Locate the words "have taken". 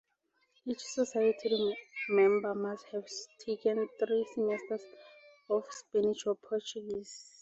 2.87-3.87